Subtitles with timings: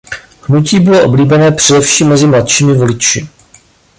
[0.41, 3.27] Hnutí bylo oblíbené především mezi mladšími voliči.